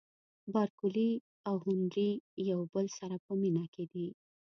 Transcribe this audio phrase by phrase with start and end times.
[0.53, 1.11] بارکلي
[1.47, 2.11] او هنري
[2.49, 4.07] یو له بل سره په مینه کې دي.